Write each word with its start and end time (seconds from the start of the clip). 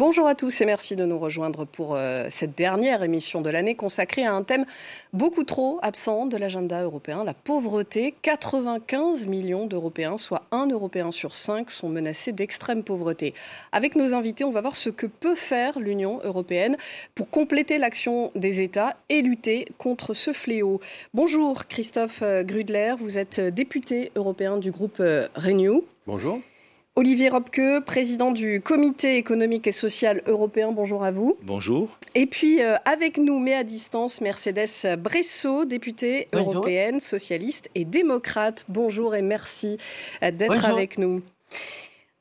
Bonjour 0.00 0.26
à 0.26 0.34
tous 0.34 0.62
et 0.62 0.64
merci 0.64 0.96
de 0.96 1.04
nous 1.04 1.18
rejoindre 1.18 1.66
pour 1.66 1.94
euh, 1.94 2.28
cette 2.30 2.56
dernière 2.56 3.02
émission 3.02 3.42
de 3.42 3.50
l'année 3.50 3.74
consacrée 3.74 4.24
à 4.24 4.32
un 4.32 4.42
thème 4.42 4.64
beaucoup 5.12 5.44
trop 5.44 5.78
absent 5.82 6.24
de 6.24 6.38
l'agenda 6.38 6.82
européen, 6.82 7.22
la 7.22 7.34
pauvreté. 7.34 8.14
95 8.22 9.26
millions 9.26 9.66
d'Européens, 9.66 10.16
soit 10.16 10.44
un 10.52 10.68
Européen 10.68 11.10
sur 11.10 11.36
cinq, 11.36 11.70
sont 11.70 11.90
menacés 11.90 12.32
d'extrême 12.32 12.82
pauvreté. 12.82 13.34
Avec 13.72 13.94
nos 13.94 14.14
invités, 14.14 14.42
on 14.42 14.52
va 14.52 14.62
voir 14.62 14.74
ce 14.74 14.88
que 14.88 15.04
peut 15.04 15.34
faire 15.34 15.78
l'Union 15.78 16.18
européenne 16.24 16.78
pour 17.14 17.28
compléter 17.28 17.76
l'action 17.76 18.32
des 18.34 18.62
États 18.62 18.96
et 19.10 19.20
lutter 19.20 19.68
contre 19.76 20.14
ce 20.14 20.32
fléau. 20.32 20.80
Bonjour 21.12 21.66
Christophe 21.66 22.20
euh, 22.22 22.42
Grudler, 22.42 22.94
vous 22.98 23.18
êtes 23.18 23.38
député 23.38 24.12
européen 24.16 24.56
du 24.56 24.70
groupe 24.70 24.96
euh, 25.00 25.28
Renew. 25.34 25.84
Bonjour. 26.06 26.40
Olivier 26.96 27.28
Robke, 27.28 27.84
président 27.86 28.32
du 28.32 28.60
Comité 28.60 29.16
économique 29.16 29.68
et 29.68 29.72
social 29.72 30.22
européen, 30.26 30.72
bonjour 30.72 31.04
à 31.04 31.12
vous. 31.12 31.38
Bonjour. 31.42 31.96
Et 32.16 32.26
puis 32.26 32.60
euh, 32.62 32.76
avec 32.84 33.16
nous, 33.16 33.38
mais 33.38 33.54
à 33.54 33.62
distance, 33.62 34.20
Mercedes 34.20 34.96
Bressot, 34.98 35.66
députée 35.66 36.26
européenne, 36.32 36.98
socialiste 36.98 37.70
et 37.76 37.84
démocrate. 37.84 38.64
Bonjour 38.68 39.14
et 39.14 39.22
merci 39.22 39.78
euh, 40.24 40.32
d'être 40.32 40.64
avec 40.64 40.98
nous. 40.98 41.22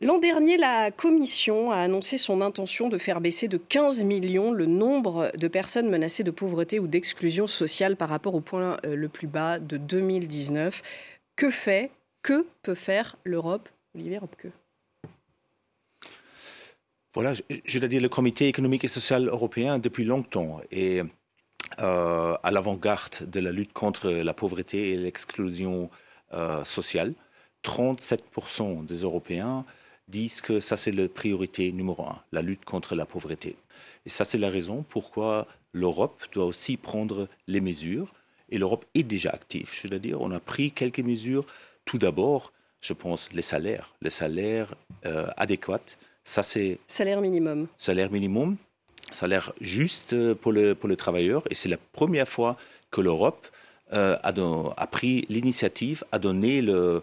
L'an 0.02 0.20
dernier, 0.20 0.56
la 0.56 0.92
Commission 0.92 1.72
a 1.72 1.78
annoncé 1.78 2.20
son 2.20 2.40
intention 2.40 2.90
de 2.90 3.00
faire 3.00 3.22
baisser 3.22 3.48
de 3.48 3.58
15 3.58 4.04
millions 4.06 4.52
le 4.52 4.68
nombre 4.68 5.32
de 5.36 5.48
personnes 5.48 5.90
menacées 5.90 6.24
de 6.24 6.32
pauvreté 6.32 6.80
ou 6.80 6.86
d'exclusion 6.86 7.48
sociale 7.48 7.98
par 7.98 8.10
rapport 8.10 8.36
au 8.36 8.40
point 8.40 8.78
euh, 8.86 8.96
le 8.96 9.10
plus 9.10 9.28
bas 9.28 9.58
de 9.58 9.78
2019. 9.78 10.84
Que 11.36 11.50
fait, 11.50 11.90
que 12.22 12.46
peut 12.62 12.76
faire 12.76 13.18
l'Europe 13.24 13.68
Olivier 13.96 14.18
Robke 14.18 14.48
voilà, 17.16 17.34
je, 17.34 17.80
dois 17.80 17.90
dire, 17.90 18.02
le 18.02 18.10
Comité 18.10 18.48
économique 18.48 18.84
et 18.84 18.88
social 18.88 19.28
européen, 19.28 19.80
depuis 19.80 20.04
longtemps, 20.04 20.62
est 20.70 21.04
euh, 21.80 22.38
à 22.44 22.52
l'avant-garde 22.52 23.28
de 23.28 23.40
la 23.40 23.52
lutte 23.52 23.74
contre 23.74 24.12
la 24.12 24.34
pauvreté 24.36 24.92
et 24.92 24.98
l'exclusion 24.98 25.90
euh, 26.34 26.64
sociale. 26.64 27.16
37% 27.64 28.86
des 28.86 28.98
Européens 28.98 29.66
disent 30.08 30.42
que 30.42 30.60
ça, 30.60 30.78
c'est 30.78 30.92
la 30.92 31.10
priorité 31.10 31.72
numéro 31.72 32.04
un, 32.06 32.22
la 32.32 32.44
lutte 32.44 32.64
contre 32.64 32.96
la 32.96 33.08
pauvreté. 33.08 33.56
Et 34.06 34.10
ça, 34.10 34.24
c'est 34.24 34.38
la 34.38 34.50
raison 34.50 34.86
pourquoi 34.88 35.48
l'Europe 35.74 36.24
doit 36.32 36.46
aussi 36.46 36.78
prendre 36.78 37.28
les 37.48 37.60
mesures. 37.60 38.14
Et 38.50 38.60
l'Europe 38.60 38.86
est 38.94 39.04
déjà 39.04 39.32
active, 39.32 39.72
je 39.74 39.88
dois 39.88 40.00
dire. 40.00 40.22
On 40.22 40.32
a 40.32 40.40
pris 40.40 40.72
quelques 40.72 41.00
mesures. 41.00 41.46
Tout 41.86 41.98
d'abord, 41.98 42.54
je 42.82 42.94
pense, 42.94 43.32
les 43.34 43.42
salaires, 43.42 43.94
les 44.02 44.10
salaires 44.10 44.74
euh, 45.06 45.28
adéquats 45.38 45.98
ça, 46.30 46.44
c'est. 46.44 46.78
Salaire 46.86 47.22
minimum. 47.22 47.68
Salaire 47.76 48.12
minimum, 48.12 48.58
salaire 49.10 49.52
juste 49.62 50.16
pour 50.36 50.52
le, 50.52 50.76
pour 50.76 50.88
le 50.88 50.96
travailleur. 50.96 51.42
Et 51.50 51.56
c'est 51.56 51.70
la 51.70 51.78
première 51.78 52.28
fois 52.28 52.56
que 52.92 53.02
l'Europe 53.02 53.48
euh, 53.94 54.16
a, 54.22 54.32
a, 54.78 54.88
pris 54.88 55.26
l'initiative 55.30 56.04
à 56.12 56.20
donner 56.20 56.62
le 56.62 57.02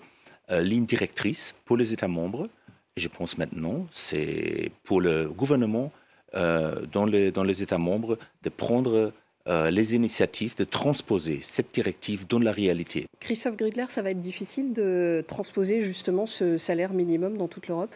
euh, 0.52 0.60
ligne 0.60 0.86
directrice 0.86 1.56
pour 1.64 1.76
les 1.76 1.92
États 1.92 2.06
membres. 2.06 2.48
Et 2.96 3.00
je 3.00 3.08
pense 3.08 3.36
maintenant, 3.36 3.88
c'est 3.90 4.70
pour 4.84 5.00
le 5.00 5.28
gouvernement 5.28 5.90
euh, 6.36 6.86
dans, 6.92 7.04
les, 7.04 7.32
dans 7.32 7.42
les 7.42 7.64
États 7.64 7.78
membres 7.78 8.18
de 8.44 8.48
prendre 8.48 9.12
les 9.46 9.94
initiatives 9.94 10.56
de 10.56 10.64
transposer 10.64 11.38
cette 11.40 11.72
directive 11.72 12.26
dans 12.26 12.38
la 12.38 12.52
réalité. 12.52 13.06
Christophe 13.20 13.56
Grudler, 13.56 13.86
ça 13.90 14.02
va 14.02 14.10
être 14.10 14.20
difficile 14.20 14.72
de 14.72 15.24
transposer 15.28 15.80
justement 15.80 16.26
ce 16.26 16.56
salaire 16.56 16.92
minimum 16.92 17.36
dans 17.36 17.48
toute 17.48 17.68
l'Europe? 17.68 17.94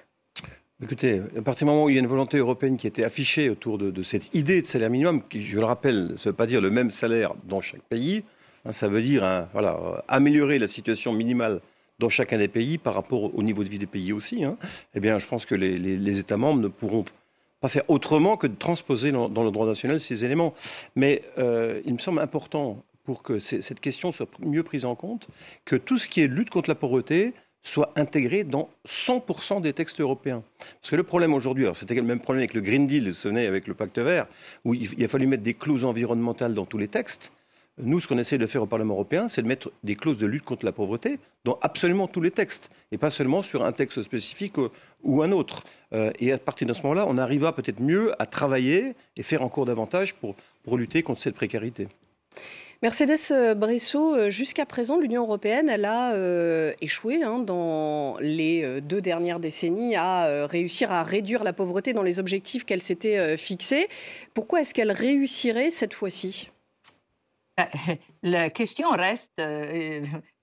Écoutez, 0.82 1.20
à 1.36 1.42
partir 1.42 1.66
du 1.66 1.72
moment 1.72 1.84
où 1.84 1.90
il 1.90 1.96
y 1.96 1.98
a 1.98 2.00
une 2.00 2.06
volonté 2.06 2.38
européenne 2.38 2.78
qui 2.78 2.86
était 2.86 3.04
affichée 3.04 3.50
autour 3.50 3.76
de, 3.76 4.02
cette 4.02 4.34
idée 4.34 4.62
de 4.62 4.66
salaire 4.66 4.88
minimum, 4.88 5.22
qui, 5.28 5.42
je 5.42 5.58
le 5.58 5.64
rappelle, 5.66 6.14
ça 6.16 6.30
ne 6.30 6.32
veut 6.32 6.36
pas 6.36 6.46
dire 6.46 6.62
le 6.62 6.70
même 6.70 6.90
salaire 6.90 7.34
dans 7.44 7.60
chaque 7.60 7.82
pays, 7.82 8.22
hein, 8.64 8.72
ça 8.72 8.88
veut 8.88 9.02
dire 9.02 9.22
hein, 9.22 9.46
voilà, 9.52 10.02
améliorer 10.08 10.58
la 10.58 10.68
situation 10.68 11.12
minimale 11.12 11.60
dans 11.98 12.08
chacun 12.08 12.38
des 12.38 12.48
pays 12.48 12.78
par 12.78 12.94
rapport 12.94 13.34
au 13.34 13.42
niveau 13.42 13.62
de 13.62 13.68
vie 13.68 13.78
des 13.78 13.84
pays 13.84 14.14
aussi, 14.14 14.42
hein, 14.42 14.56
eh 14.94 15.00
bien, 15.00 15.18
je 15.18 15.26
pense 15.26 15.44
que 15.44 15.54
les, 15.54 16.18
États 16.18 16.38
membres 16.38 16.62
ne 16.62 16.68
pourront 16.68 17.04
pas 17.60 17.68
faire 17.68 17.88
autrement 17.88 18.36
que 18.36 18.46
de 18.46 18.56
transposer 18.56 19.12
dans, 19.12 19.28
le 19.28 19.50
droit 19.50 19.66
national 19.66 20.00
ces 20.00 20.24
éléments. 20.24 20.54
Mais 20.96 21.22
euh, 21.38 21.80
il 21.84 21.94
me 21.94 21.98
semble 21.98 22.20
important 22.20 22.82
pour 23.04 23.22
que 23.22 23.38
cette 23.38 23.80
question 23.80 24.12
soit 24.12 24.28
mieux 24.40 24.62
prise 24.62 24.84
en 24.84 24.94
compte, 24.94 25.28
que 25.64 25.76
tout 25.76 25.98
ce 25.98 26.06
qui 26.08 26.20
est 26.20 26.28
lutte 26.28 26.50
contre 26.50 26.70
la 26.70 26.74
pauvreté, 26.74 27.34
soit 27.62 27.92
intégré 27.96 28.44
dans 28.44 28.70
100% 28.88 29.60
des 29.60 29.72
textes 29.72 30.00
européens. 30.00 30.42
Parce 30.80 30.90
que 30.90 30.96
le 30.96 31.02
problème 31.02 31.34
aujourd'hui, 31.34 31.66
c'était 31.74 31.94
le 31.94 32.02
même 32.02 32.20
problème 32.20 32.40
avec 32.40 32.54
le 32.54 32.60
Green 32.60 32.86
Deal, 32.86 33.14
ce 33.14 33.28
n'est 33.28 33.46
avec 33.46 33.66
le 33.66 33.74
pacte 33.74 33.98
vert, 33.98 34.26
où 34.64 34.74
il, 34.74 35.04
a 35.04 35.08
fallu 35.08 35.26
mettre 35.26 35.42
des 35.42 35.54
clauses 35.54 35.84
environnementales 35.84 36.54
dans 36.54 36.64
tous 36.64 36.78
les 36.78 36.88
textes. 36.88 37.32
Nous, 37.78 38.00
ce 38.00 38.08
qu'on 38.08 38.18
essaie 38.18 38.38
de 38.38 38.46
faire 38.46 38.62
au 38.62 38.66
Parlement 38.66 38.94
européen, 38.94 39.28
c'est 39.28 39.42
de 39.42 39.46
mettre 39.46 39.70
des 39.84 39.96
clauses 39.96 40.18
de 40.18 40.26
lutte 40.26 40.44
contre 40.44 40.66
la 40.66 40.72
pauvreté 40.72 41.18
dans 41.44 41.58
absolument 41.62 42.08
tous 42.08 42.20
les 42.20 42.30
textes, 42.30 42.70
et 42.92 42.98
pas 42.98 43.10
seulement 43.10 43.42
sur 43.42 43.64
un 43.64 43.72
texte 43.72 44.02
spécifique 44.02 44.56
ou, 45.02 45.22
un 45.22 45.32
autre. 45.32 45.64
Euh, 45.92 46.10
et 46.18 46.32
à 46.32 46.38
partir 46.38 46.66
de 46.66 46.72
ce 46.72 46.82
moment-là, 46.82 47.06
on 47.08 47.16
arrivera 47.16 47.54
peut-être 47.54 47.80
mieux 47.80 48.12
à 48.20 48.26
travailler 48.26 48.94
et 49.16 49.22
faire 49.22 49.42
encore 49.42 49.64
davantage 49.64 50.14
pour, 50.14 50.34
pour 50.62 50.76
lutter 50.76 51.02
contre 51.02 51.22
cette 51.22 51.34
précarité. 51.34 51.88
Mercedes 52.82 53.30
euh, 53.30 53.54
Bressot, 53.54 54.14
euh, 54.14 54.30
jusqu'à 54.30 54.66
présent, 54.66 54.98
l'Union 54.98 55.22
européenne, 55.22 55.70
elle 55.70 55.84
a 55.86 56.14
échoué 56.82 57.22
hein, 57.22 57.38
dans 57.38 58.18
les 58.20 58.80
deux 58.82 59.00
dernières 59.00 59.40
décennies 59.40 59.96
à 59.96 60.46
réussir 60.46 60.92
à 60.92 61.02
réduire 61.02 61.44
la 61.44 61.54
pauvreté 61.54 61.94
dans 61.94 62.02
les 62.02 62.18
objectifs 62.18 62.64
qu'elle 62.64 62.82
s'était 62.82 63.38
fixés. 63.38 63.88
Pourquoi 64.34 64.60
est-ce 64.60 64.74
qu'elle 64.74 64.92
réussirait 64.92 65.70
cette 65.70 65.94
fois-ci? 65.94 66.50
La 68.22 68.50
question 68.50 68.90
reste 68.90 69.42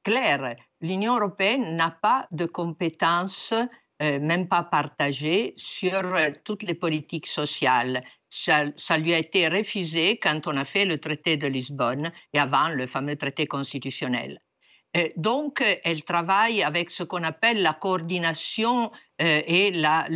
claire. 0.04 0.56
L'Union 0.82 1.18
européenne 1.18 1.76
n'a 1.76 1.92
pas 1.92 2.28
de 2.32 2.46
compétences 2.46 3.54
même 4.00 4.48
pas 4.48 4.64
partagées 4.64 5.56
sur 5.58 6.04
toutes 6.44 6.62
les 6.62 6.76
politiques 6.76 7.26
sociales 7.26 8.04
ça, 8.30 8.98
lui 8.98 9.14
a 9.14 9.20
été 9.20 9.48
refusé 9.48 10.18
quand 10.18 10.48
on 10.48 10.58
a 10.58 10.66
fait 10.66 10.86
le 10.86 11.00
traité 11.00 11.38
de 11.38 11.48
Lisbonne 11.48 12.12
et 12.34 12.40
avant 12.40 12.70
le 12.70 12.88
fameux 12.88 13.16
traité 13.16 13.48
constitutionnel. 13.48 14.40
Donc, 15.16 15.64
elle 15.84 16.04
travaille 16.04 16.64
avec 16.64 16.90
ce 16.90 17.04
qu'on 17.04 17.24
appelle 17.24 17.62
la 17.62 17.74
coordination 17.74 18.92
euh, 19.22 19.42
et 19.46 19.72
la, 19.72 20.08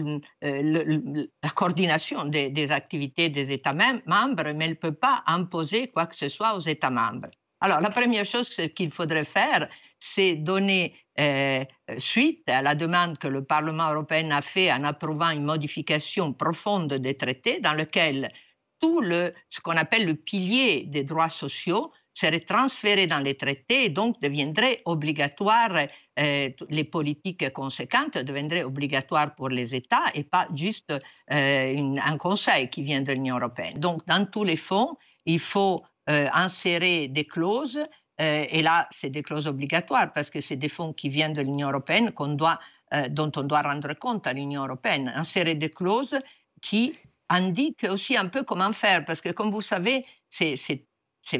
euh, 0.43 1.27
coordination 1.55 2.25
des, 2.25 2.71
activités 2.71 3.29
des 3.29 3.51
États 3.51 3.73
membres, 3.73 4.53
mais 4.55 4.65
elle 4.65 4.71
ne 4.71 4.75
peut 4.75 4.93
pas 4.93 5.23
imposer 5.27 5.87
quoi 5.89 6.05
que 6.05 6.15
ce 6.15 6.29
soit 6.29 6.55
aux 6.55 6.59
États 6.59 6.89
membres. 6.89 7.29
Alors, 7.59 7.79
la 7.79 7.91
première 7.91 8.25
chose 8.25 8.49
qu'il 8.75 8.91
faudrait 8.91 9.25
faire, 9.25 9.67
c'est 9.99 10.35
donner 10.35 10.95
euh, 11.19 11.63
suite 11.97 12.49
à 12.49 12.61
la 12.61 12.73
demande 12.73 13.17
que 13.19 13.27
le 13.27 13.43
Parlement 13.43 13.91
européen 13.91 14.31
a 14.31 14.41
faite 14.41 14.71
en 14.71 14.83
approuvant 14.83 15.29
une 15.29 15.43
modification 15.43 16.33
profonde 16.33 16.93
des 16.93 17.15
traités 17.15 17.59
dans 17.59 17.73
lequel 17.73 18.31
tout 18.79 18.99
le, 19.01 19.31
ce 19.49 19.59
qu'on 19.59 19.77
appelle 19.77 20.05
le 20.05 20.15
pilier 20.15 20.85
des 20.87 21.03
droits 21.03 21.29
sociaux 21.29 21.91
serait 22.13 22.41
transféré 22.41 23.07
dans 23.07 23.19
les 23.19 23.35
traités 23.35 23.85
et 23.85 23.89
donc 23.89 24.19
deviendrait 24.21 24.81
obligatoire, 24.85 25.87
euh, 26.19 26.49
les 26.69 26.83
politiques 26.83 27.51
conséquentes 27.53 28.17
deviendraient 28.17 28.63
obligatoires 28.63 29.33
pour 29.35 29.49
les 29.49 29.73
États 29.73 30.03
et 30.13 30.23
pas 30.23 30.47
juste 30.53 30.91
euh, 30.91 31.95
un 32.03 32.17
conseil 32.17 32.69
qui 32.69 32.83
vient 32.83 33.01
de 33.01 33.13
l'Union 33.13 33.37
européenne. 33.37 33.79
Donc, 33.79 34.05
dans 34.07 34.25
tous 34.25 34.43
les 34.43 34.57
fonds, 34.57 34.97
il 35.25 35.39
faut 35.39 35.81
insérer 36.07 37.07
des 37.07 37.23
clauses 37.23 37.79
euh, 38.21 38.45
et 38.49 38.61
là, 38.61 38.87
c'est 38.91 39.09
des 39.09 39.23
clauses 39.23 39.47
obligatoires 39.47 40.13
parce 40.13 40.29
que 40.29 40.41
c'est 40.41 40.55
des 40.55 40.69
fonds 40.69 40.93
qui 40.93 41.09
viennent 41.09 41.33
de 41.33 41.41
l'Union 41.41 41.69
européenne 41.69 42.11
doit, 42.35 42.59
euh, 42.93 43.07
dont 43.09 43.31
on 43.35 43.43
doit 43.43 43.61
rendre 43.61 43.93
compte 43.93 44.27
à 44.27 44.33
l'Union 44.33 44.63
européenne. 44.63 45.11
Insérer 45.15 45.55
des 45.55 45.71
clauses 45.71 46.19
qui 46.61 46.95
indiquent 47.29 47.87
aussi 47.89 48.15
un 48.15 48.27
peu 48.27 48.43
comment 48.43 48.73
faire 48.73 49.05
parce 49.05 49.21
que, 49.21 49.29
comme 49.29 49.49
vous 49.49 49.61
savez, 49.61 50.05
c'est 50.29 50.85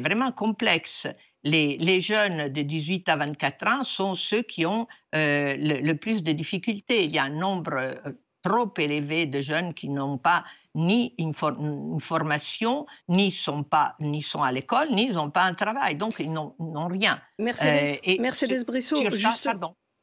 vraiment 0.00 0.32
complexe. 0.32 1.06
Les, 1.44 1.76
les, 1.78 2.00
jeunes 2.00 2.48
de 2.48 2.62
18 2.62 3.08
à 3.08 3.16
24 3.16 3.66
ans 3.66 3.82
sont 3.82 4.14
ceux 4.14 4.42
qui 4.42 4.64
ont 4.64 4.86
euh, 5.14 5.56
le, 5.58 5.92
plus 5.94 6.22
de 6.22 6.32
difficultés. 6.32 7.04
Il 7.04 7.10
y 7.10 7.18
a 7.18 7.24
un 7.24 7.30
nombre 7.30 7.94
trop 8.42 8.72
élevé 8.78 9.26
de 9.26 9.40
jeunes 9.40 9.74
qui 9.74 9.88
n'ont 9.88 10.18
pas 10.18 10.44
ni 10.74 11.14
une, 11.18 11.34
formation, 11.34 12.86
ni 13.08 13.30
sont, 13.30 13.62
pas, 13.62 13.94
ni 14.00 14.22
sont 14.22 14.42
à 14.42 14.52
l'école, 14.52 14.90
ni 14.90 15.10
n'ont 15.10 15.30
pas 15.30 15.42
un 15.42 15.54
travail. 15.54 15.96
Donc, 15.96 16.16
ils 16.18 16.32
n'ont 16.32 16.54
rien. 16.88 17.20
Mercedes, 17.38 18.00
euh, 18.06 18.16
Mercedes 18.20 18.64
Brissot, 18.64 19.10
juste... 19.12 19.48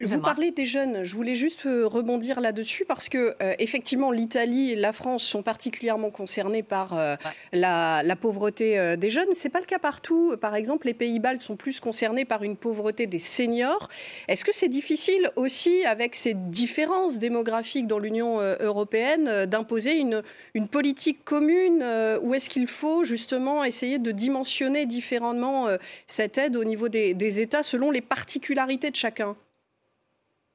Vous 0.01 0.21
parlez 0.21 0.51
des 0.51 0.63
jeunes. 0.63 1.03
Je 1.03 1.13
voulais 1.13 1.35
juste 1.35 1.65
euh, 1.65 1.85
rebondir 1.85 2.39
là-dessus 2.39 2.85
parce 2.85 3.09
que 3.09 3.35
euh, 3.43 3.53
effectivement, 3.59 4.11
l'Italie 4.11 4.71
et 4.71 4.75
la 4.77 4.93
France 4.93 5.23
sont 5.23 5.43
particulièrement 5.43 6.09
concernés 6.09 6.63
par 6.63 6.97
euh, 6.97 7.17
la, 7.51 8.15
pauvreté 8.15 8.95
des 8.95 9.09
jeunes. 9.09 9.27
C'est 9.33 9.49
pas 9.49 9.59
le 9.59 9.65
cas 9.65 9.79
partout. 9.79 10.37
Par 10.39 10.55
exemple, 10.55 10.87
les 10.87 10.93
Pays-Baltes 10.93 11.41
sont 11.41 11.57
plus 11.57 11.81
concernés 11.81 12.23
par 12.23 12.43
une 12.43 12.55
pauvreté 12.55 13.07
des 13.07 13.19
seniors. 13.19 13.89
Est-ce 14.29 14.45
que 14.45 14.55
c'est 14.55 14.69
difficile 14.69 15.31
aussi, 15.35 15.83
avec 15.85 16.15
ces 16.15 16.33
différences 16.33 17.19
démographiques 17.19 17.87
dans 17.87 17.99
l'Union 17.99 18.39
européenne, 18.59 19.45
d'imposer 19.45 19.97
une, 19.97 20.23
une, 20.53 20.67
politique 20.69 21.23
commune 21.25 21.83
ou 22.21 22.33
est-ce 22.33 22.49
qu'il 22.49 22.67
faut 22.67 23.03
justement 23.03 23.63
essayer 23.63 23.99
de 23.99 24.11
dimensionner 24.11 24.85
différemment 24.85 25.67
cette 26.07 26.37
aide 26.37 26.55
au 26.55 26.63
niveau 26.63 26.89
des, 26.89 27.13
des 27.13 27.41
États 27.41 27.63
selon 27.63 27.91
les 27.91 28.01
particularités 28.01 28.91
de 28.91 28.95
chacun? 28.95 29.35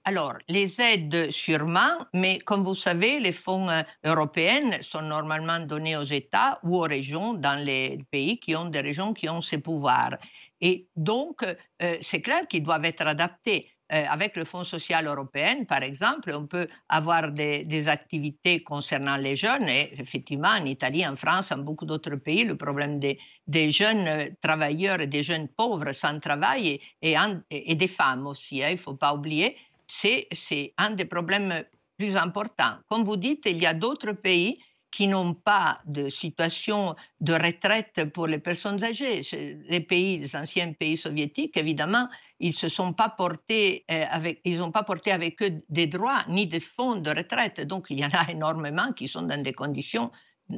Alors, 0.06 0.34
les 0.48 0.80
aides 0.82 1.30
sûrement, 1.30 2.06
mais 2.12 2.38
comme 2.40 2.62
vous 2.62 2.74
savez, 2.74 3.20
les 3.20 3.32
fonds 3.32 3.68
euh, 3.70 3.82
européens 4.04 4.82
sont 4.82 5.00
normalement 5.00 5.60
donnés 5.60 5.96
aux 5.96 6.02
États 6.02 6.58
ou 6.62 6.76
aux 6.76 6.82
régions 6.82 7.32
dans 7.32 7.58
les 7.64 7.98
pays 8.10 8.38
qui 8.38 8.54
ont 8.54 8.66
des 8.66 8.80
régions 8.80 9.14
qui 9.14 9.30
ont 9.30 9.40
ces 9.40 9.58
pouvoirs. 9.58 10.16
Et 10.60 10.88
donc, 10.94 11.42
euh, 11.42 11.96
c'est 12.02 12.20
clair 12.20 12.46
qu'ils 12.48 12.62
doivent 12.62 12.84
être 12.84 13.06
adaptés. 13.06 13.70
Euh, 13.92 14.02
avec 14.08 14.34
le 14.36 14.46
Fonds 14.46 14.64
social 14.64 15.06
européen, 15.06 15.64
par 15.64 15.82
exemple, 15.82 16.32
on 16.34 16.46
peut 16.46 16.68
avoir 16.88 17.30
des, 17.30 17.86
activités 17.86 18.62
concernant 18.62 19.16
les 19.16 19.36
jeunes. 19.36 19.68
Et 19.68 19.92
effectivement, 20.00 20.48
en 20.48 20.64
Italie, 20.64 21.06
en 21.06 21.16
France, 21.16 21.52
en 21.52 21.58
beaucoup 21.58 21.84
d'autres 21.84 22.16
pays, 22.16 22.44
le 22.44 22.56
problème 22.56 22.98
des, 22.98 23.70
jeunes 23.70 24.34
travailleurs 24.42 25.00
et 25.00 25.06
des 25.06 25.22
jeunes 25.22 25.48
pauvres 25.48 25.92
sans 25.92 26.18
travail 26.18 26.80
et, 27.02 27.74
des 27.74 27.88
femmes 27.88 28.26
aussi, 28.26 28.62
hein, 28.62 28.68
il 28.70 28.72
ne 28.72 28.78
faut 28.78 28.96
pas 28.96 29.14
oublier, 29.14 29.54
c'est 29.86 30.74
un 30.78 30.90
des 30.90 31.04
problèmes 31.04 31.64
plus 31.98 32.16
importants. 32.16 32.78
Comme 32.88 33.04
vous 33.04 33.16
dites, 33.16 33.46
il 33.46 33.58
y 33.58 33.66
a 33.66 33.74
d'autres 33.74 34.12
pays 34.12 34.58
qui 34.90 35.08
n'ont 35.08 35.34
pas 35.34 35.80
de 35.86 36.08
situation 36.08 36.94
de 37.20 37.32
retraite 37.32 38.12
pour 38.12 38.28
les 38.28 38.38
personnes 38.38 38.82
âgées. 38.84 39.22
Les 39.68 39.80
pays, 39.80 40.18
les 40.18 40.36
anciens 40.36 40.72
pays 40.72 40.96
soviétiques, 40.96 41.56
évidemment, 41.56 42.08
ils 42.38 42.52
se 42.52 42.68
sont 42.68 42.92
pas 42.92 43.08
portés 43.08 43.84
euh, 43.90 44.04
avec, 44.08 44.40
ils 44.44 44.58
n'ont 44.58 44.70
pas 44.70 44.84
porté 44.84 45.10
avec 45.10 45.42
eux 45.42 45.64
des 45.68 45.88
droits 45.88 46.24
ni 46.28 46.46
des 46.46 46.60
fonds 46.60 46.94
de 46.94 47.10
retraite. 47.10 47.60
Donc, 47.62 47.86
il 47.90 47.98
y 47.98 48.04
en 48.04 48.10
a 48.10 48.30
énormément 48.30 48.92
qui 48.92 49.08
sont 49.08 49.22
dans 49.22 49.42
des 49.42 49.52
conditions 49.52 50.12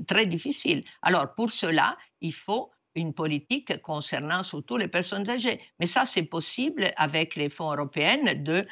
très 0.07 0.27
difficiles. 0.27 0.85
Alors, 1.01 1.35
pour 1.35 1.49
cela, 1.49 1.97
il 2.21 2.35
faut 2.35 2.71
une 2.95 3.15
politique 3.15 3.81
concernant 3.81 4.43
surtout 4.43 4.77
les 4.77 4.89
personnes 4.89 5.29
âgées. 5.31 5.61
Mais 5.81 5.87
ça, 5.87 6.05
c'est 6.05 6.25
possible 6.25 6.91
avec 6.97 7.37
les 7.37 7.49
fonds 7.49 7.73
européens 7.73 8.35
de 8.35 8.67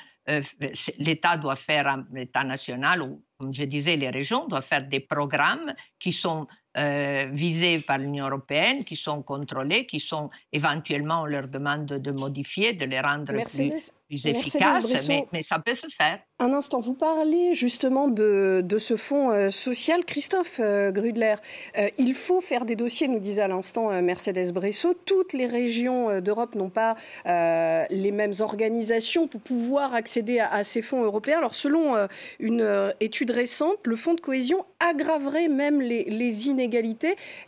l'État 0.99 1.37
doit 1.37 1.57
faire, 1.57 2.05
l'État 2.13 2.45
national 2.45 3.03
ou, 3.03 3.25
comme 3.39 3.53
je 3.53 3.65
disais, 3.65 3.97
les 3.97 4.11
régions 4.11 4.47
doivent 4.47 4.67
faire 4.67 4.85
des 4.89 5.01
programmes 5.01 5.75
qui 5.99 6.13
sont 6.13 6.47
euh, 6.77 7.27
visés 7.33 7.79
par 7.79 7.99
l'Union 7.99 8.27
européenne, 8.27 8.83
qui 8.83 8.97
sont 8.97 9.23
contrôlés, 9.23 9.87
qui 9.87 10.01
sont 10.01 10.29
éventuellement, 10.53 11.23
on 11.23 11.27
leur 11.27 11.47
demande 11.47 11.87
de 11.87 12.11
modifier, 12.11 12.73
de 12.73 12.85
les 12.85 12.99
rendre 12.99 13.27
plus, 13.27 14.27
efficaces, 14.27 15.09
mais, 15.33 15.43
ça 15.43 15.61
peut 15.61 15.77
se 15.77 15.87
faire. 15.87 16.19
Un 16.41 16.53
instant, 16.53 16.81
vous 16.81 16.95
parlez 16.95 17.55
justement 17.55 18.09
de, 18.09 18.77
ce 18.79 18.97
fonds 18.97 19.31
euh, 19.31 19.51
social. 19.51 20.05
Christophe 20.05 20.59
euh, 20.59 20.91
Grudler, 20.91 21.37
il 21.97 22.13
faut 22.13 22.41
faire 22.41 22.65
des 22.65 22.75
dossiers, 22.75 23.07
nous 23.07 23.21
disait 23.21 23.43
à 23.43 23.49
l'instant 23.49 24.03
Mercedes 24.03 24.53
Bresso. 24.53 24.95
Toutes 25.07 25.33
les 25.33 25.47
régions 25.47 26.21
d'Europe 26.21 26.57
n'ont 26.57 26.71
pas 26.71 26.97
les 27.25 28.11
mêmes 28.11 28.35
organisations 28.41 29.29
pour 29.29 29.41
pouvoir 29.41 29.95
accéder 29.95 30.41
à, 30.41 30.65
ces 30.65 30.83
fonds 30.83 31.05
européens. 31.05 31.39
Alors, 31.39 31.55
selon 31.55 32.09
une 32.41 32.93
étude 32.99 33.31
récente, 33.31 33.79
le 33.85 33.95
fonds 33.95 34.15
de 34.15 34.21
cohésion 34.21 34.65
aggraverait 34.81 35.49
même 35.49 35.81
les, 35.81 36.03
les 36.05 36.49
inégalités. 36.49 36.64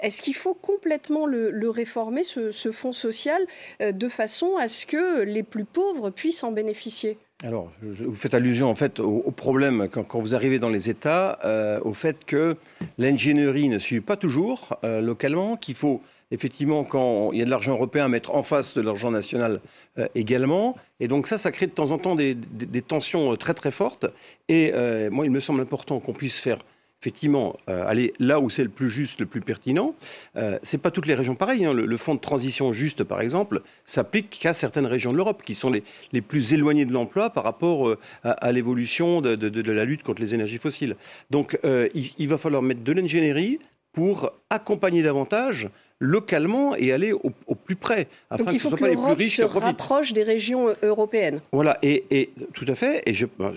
Est-ce 0.00 0.22
qu'il 0.22 0.34
faut 0.34 0.54
complètement 0.54 1.26
le, 1.26 1.70
réformer, 1.70 2.22
ce, 2.24 2.72
fonds 2.72 2.92
social, 2.92 3.40
de 3.80 4.08
façon 4.08 4.56
à 4.56 4.68
ce 4.68 4.86
que 4.86 5.22
les 5.22 5.42
plus 5.42 5.64
pauvres 5.64 6.10
puissent 6.10 6.44
en 6.44 6.52
bénéficier? 6.52 7.18
Alors, 7.44 7.70
vous 7.82 8.14
faites 8.14 8.32
allusion 8.32 8.70
en 8.70 8.74
fait 8.74 8.98
au, 8.98 9.30
problème 9.30 9.88
quand, 9.90 10.18
vous 10.18 10.34
arrivez 10.34 10.58
dans 10.58 10.70
les 10.70 10.88
États, 10.88 11.38
euh, 11.44 11.78
au 11.84 11.92
fait 11.92 12.24
que 12.24 12.56
l'ingénierie 12.96 13.68
ne 13.68 13.78
suit 13.78 14.00
pas 14.00 14.16
toujours 14.16 14.78
euh, 14.84 15.02
localement, 15.02 15.58
qu'il 15.58 15.74
faut 15.74 16.00
effectivement, 16.30 16.82
quand 16.82 17.32
il 17.32 17.38
y 17.38 17.42
a 17.42 17.44
de 17.44 17.50
l'argent 17.50 17.72
européen, 17.72 18.08
mettre 18.08 18.34
en 18.34 18.42
face 18.42 18.74
de 18.74 18.80
l'argent 18.80 19.10
national 19.10 19.60
euh, 19.98 20.08
également. 20.14 20.76
Et 20.98 21.08
donc 21.08 21.26
ça, 21.26 21.36
ça 21.36 21.52
crée 21.52 21.66
de 21.66 21.72
temps 21.72 21.90
en 21.90 21.98
temps 21.98 22.16
des 22.16 22.36
tensions 22.82 23.36
très 23.36 23.52
très 23.52 23.70
fortes. 23.70 24.06
Et 24.48 24.72
moi, 25.10 25.26
il 25.26 25.30
me 25.30 25.40
semble 25.40 25.60
important 25.60 26.00
qu'on 26.00 26.14
puisse 26.14 26.38
faire 26.38 26.58
effectivement 27.00 27.56
euh, 27.68 27.86
aller 27.86 28.14
là 28.18 28.40
où 28.40 28.50
c'est 28.50 28.62
le 28.62 28.68
plus 28.68 28.90
juste, 28.90 29.20
le 29.20 29.26
plus 29.26 29.40
pertinent. 29.40 29.94
Euh, 30.36 30.58
c'est 30.62 30.78
pas 30.78 30.90
toutes 30.90 31.06
les 31.06 31.14
régions 31.14 31.34
pareilles. 31.34 31.64
Hein. 31.64 31.72
Le, 31.72 31.96
fonds 31.96 32.14
de 32.14 32.20
transition 32.20 32.72
juste, 32.72 33.04
par 33.04 33.20
exemple, 33.20 33.62
s'applique 33.84 34.38
qu'à 34.40 34.52
certaines 34.52 34.86
régions 34.86 35.12
de 35.12 35.16
l'Europe 35.16 35.42
qui 35.44 35.54
sont 35.54 35.70
les, 35.70 35.82
les, 36.12 36.20
plus 36.20 36.54
éloignées 36.54 36.84
de 36.84 36.92
l'emploi 36.92 37.30
par 37.30 37.44
rapport 37.44 37.88
euh, 37.88 37.98
à, 38.22 38.52
l'évolution 38.52 39.20
de, 39.20 39.72
la 39.72 39.84
lutte 39.84 40.02
contre 40.02 40.20
les 40.20 40.34
énergies 40.34 40.58
fossiles. 40.58 40.96
Donc, 41.30 41.58
euh, 41.64 41.88
il, 41.94 42.28
va 42.28 42.38
falloir 42.38 42.62
mettre 42.62 42.82
de 42.82 42.92
l'ingénierie 42.92 43.58
pour 43.92 44.30
accompagner 44.50 45.02
davantage 45.02 45.70
localement 45.98 46.76
et 46.76 46.92
aller 46.92 47.12
au, 47.12 47.30
plus 47.54 47.76
près. 47.76 48.08
Afin 48.30 48.44
Donc 48.44 48.54
il 48.54 48.60
faut 48.60 48.70
que, 48.70 48.76
que 48.76 48.84
l'Europe 48.84 49.20
se 49.20 49.42
rapproche 49.42 50.12
des 50.12 50.22
régions 50.22 50.68
euh, 50.68 50.74
européennes. 50.82 51.40
Voilà, 51.52 51.78
et, 51.82 52.30
tout 52.52 52.66
à 52.68 52.74
fait, 52.74 53.02
et, 53.06 53.14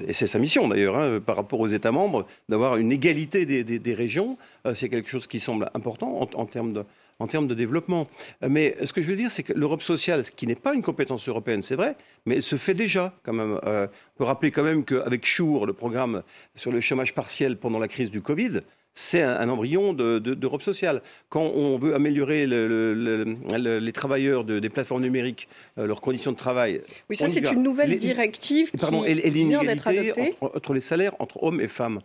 et 0.07 0.13
c'est 0.13 0.27
sa 0.27 0.39
mission 0.39 0.67
d'ailleurs, 0.67 0.97
hein, 0.97 1.19
par 1.19 1.35
rapport 1.35 1.59
aux 1.59 1.67
États 1.67 1.91
membres, 1.91 2.25
d'avoir 2.47 2.77
une 2.77 2.91
égalité 2.91 3.45
des, 3.45 3.93
régions. 3.93 4.37
Euh, 4.65 4.73
c'est 4.73 4.89
quelque 4.89 5.09
chose 5.09 5.27
qui 5.27 5.39
semble 5.39 5.69
important 5.73 6.27
en, 6.35 6.45
termes 6.45 6.73
de 6.73 6.83
en 7.19 7.27
termes 7.27 7.47
de 7.47 7.53
développement. 7.53 8.07
Mais 8.47 8.77
ce 8.83 8.93
que 8.93 9.01
je 9.01 9.07
veux 9.07 9.15
dire, 9.17 9.29
c'est 9.29 9.43
que 9.43 9.51
l'Europe 9.53 9.81
sociale, 9.81 10.23
ce 10.23 10.31
qui 10.31 10.47
n'est 10.47 10.55
pas 10.55 10.73
une 10.73 10.81
compétence 10.81 11.27
européenne, 11.27 11.61
c'est 11.61 11.75
vrai, 11.75 11.95
mais 12.25 12.35
elle 12.35 12.43
se 12.43 12.55
fait 12.55 12.73
déjà 12.73 13.13
quand 13.23 13.33
même. 13.33 13.59
Euh, 13.65 13.87
on 14.15 14.17
peut 14.19 14.23
rappeler 14.23 14.51
quand 14.51 14.63
même 14.63 14.85
qu'avec 14.85 15.25
Schur, 15.25 15.65
le 15.65 15.73
programme 15.73 16.23
sur 16.55 16.71
le 16.71 16.79
chômage 16.79 17.13
partiel 17.13 17.57
pendant 17.57 17.79
la 17.79 17.89
crise 17.89 18.09
du 18.09 18.21
Covid, 18.21 18.61
c'est 18.93 19.21
un, 19.21 19.47
embryon 19.49 19.93
d'Europe 19.93 20.61
sociale. 20.61 21.01
Quand 21.29 21.43
on 21.43 21.77
veut 21.77 21.95
améliorer 21.95 22.47
les 22.47 23.91
travailleurs 23.93 24.43
des 24.43 24.69
plateformes 24.69 25.01
numériques, 25.01 25.47
euh, 25.77 25.87
leurs 25.87 26.01
conditions 26.01 26.31
de 26.31 26.37
travail. 26.37 26.81
Oui, 27.09 27.15
ça, 27.15 27.27
c'est 27.27 27.51
une 27.51 27.63
nouvelle 27.63 27.95
directive 27.95 28.71
qui 28.71 29.29
vient 29.29 29.63
d'être 29.63 29.87
adoptée. 29.87 30.35
Entre, 30.41 30.73
les 30.73 30.81
salaires 30.81 31.15
entre 31.19 31.41
hommes 31.43 31.61
et 31.61 31.67
femmes. 31.67 32.01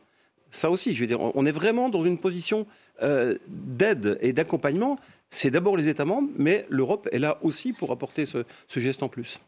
Ça 0.54 0.70
aussi, 0.70 0.94
je 0.94 1.00
veux 1.00 1.06
dire, 1.08 1.20
on 1.20 1.46
est 1.46 1.52
vraiment 1.52 1.88
dans 1.88 2.04
une 2.04 2.16
position 2.16 2.66
euh, 3.02 3.34
d'aide 3.48 4.18
et 4.20 4.32
d'accompagnement 4.32 4.98
c'est 5.30 5.50
d'abord 5.50 5.76
les 5.76 5.88
États 5.88 6.04
membres, 6.04 6.28
mais 6.36 6.64
l'Europe 6.68 7.08
est 7.10 7.18
là 7.18 7.38
aussi 7.42 7.72
pour 7.72 7.90
apporter 7.90 8.24
ce, 8.24 8.44
geste 8.76 9.02
en 9.02 9.08
plus. 9.08 9.40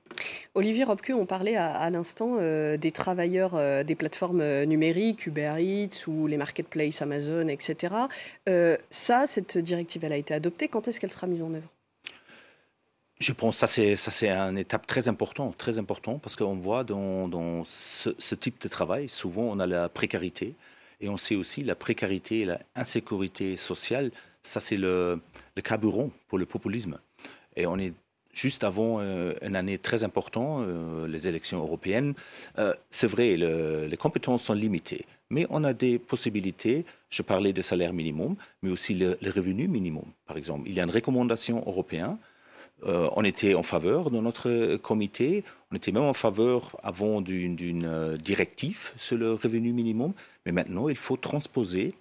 Olivier 0.57 0.83
Robke, 0.83 1.13
on 1.15 1.27
parlait 1.27 1.55
à, 1.55 1.89
l'instant 1.91 2.39
euh, 2.41 2.77
des 2.77 2.91
travailleurs 2.91 3.53
euh, 3.55 3.85
des 3.85 3.95
plateformes 3.95 4.65
numériques, 4.65 5.29
Uber 5.29 5.55
Eats 5.61 6.09
ou 6.09 6.27
les 6.27 6.39
marketplaces 6.39 7.03
Amazon, 7.03 7.47
etc. 7.47 7.95
ça, 8.91 9.29
cette 9.29 9.59
directive, 9.59 10.03
elle 10.05 10.15
a 10.15 10.17
été 10.17 10.35
adoptée. 10.35 10.67
Quand 10.67 10.89
est-ce 10.89 10.99
qu'elle 10.99 11.13
sera 11.13 11.29
mise 11.29 11.45
en 11.45 11.55
œuvre? 11.55 11.71
Je 13.21 13.33
pense 13.33 13.55
que 13.55 13.61
ça 13.61 13.67
c'est 13.69 13.95
ça 13.95 14.11
c'est 14.11 14.31
une 14.31 14.59
étape 14.59 14.89
très 14.89 15.07
important, 15.07 15.55
très 15.57 15.79
important 15.79 16.19
parce 16.19 16.35
qu'on 16.35 16.57
voit 16.57 16.83
dans, 16.83 17.63
ce, 17.65 18.11
ce, 18.19 18.35
type 18.35 18.61
de 18.61 18.69
travail 18.69 19.09
souvent 19.09 19.45
on 19.45 19.61
a 19.61 19.69
la 19.69 19.89
précarité 19.89 20.55
et 21.01 21.09
on 21.09 21.17
sait 21.17 21.37
aussi 21.37 21.63
la 21.63 21.75
précarité 21.75 22.41
et 22.41 22.45
l'insécurité 22.45 23.57
sociale 23.57 24.11
ça 24.43 24.61
c'est 24.61 24.77
le, 24.77 25.21
le, 25.57 25.63
carburant 25.63 26.11
pour 26.29 26.39
le 26.39 26.47
populisme. 26.47 26.99
Et 27.57 27.67
on 27.67 27.79
est 27.79 27.93
juste 28.33 28.65
avant 28.65 28.99
euh, 29.01 29.33
une 29.43 29.57
année 29.57 29.79
très 29.79 30.05
importante, 30.05 30.65
euh, 30.67 31.09
les 31.09 31.27
élections 31.27 31.59
européennes. 31.59 32.15
Euh, 32.59 32.75
c'est 32.91 33.07
vrai, 33.07 33.37
les 33.37 33.97
compétences 33.97 34.45
sont 34.45 34.53
limitées, 34.53 35.07
mais 35.31 35.47
on 35.51 35.65
a 35.65 35.73
des 35.73 35.99
possibilités. 35.99 36.85
Je 37.09 37.23
parlais 37.23 37.53
de 37.53 37.63
salaire 37.63 37.93
minimum, 37.93 38.37
mais 38.63 38.71
aussi 38.71 38.95
le, 38.95 39.19
revenu 39.35 39.69
minimum, 39.69 40.05
par 40.27 40.37
exemple. 40.37 40.69
Il 40.69 40.75
y 40.75 40.81
a 40.81 40.85
une 40.85 40.91
recommandation 40.91 41.65
européenne. 41.67 42.19
On 42.85 43.25
était 43.25 43.55
en 43.55 43.63
faveur 43.63 44.11
dans 44.11 44.23
notre 44.23 44.77
comité, 44.77 45.45
on 45.73 45.77
était 45.77 45.93
même 45.93 46.05
en 46.05 46.15
faveur 46.15 46.77
avant 46.83 47.21
d'une 47.21 48.17
directive 48.17 48.93
sur 48.97 49.17
le 49.17 49.33
revenu 49.33 49.73
minimum, 49.73 50.13
mais 50.45 50.53
maintenant 50.53 50.89
il 50.89 50.97
faut 50.97 51.17
transposer 51.17 51.95